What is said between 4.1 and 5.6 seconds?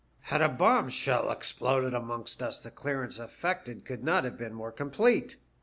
have been more complete.